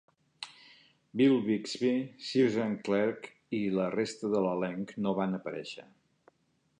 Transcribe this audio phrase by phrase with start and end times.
[1.19, 1.91] Bill Bixby,
[2.29, 3.29] Susan Clark
[3.61, 5.87] i la resta de l'elenc no van aparèixer.